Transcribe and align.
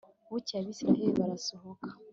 bukeye 0.29 0.57
abayisraheli 0.59 1.17
barasohoka 1.19 1.89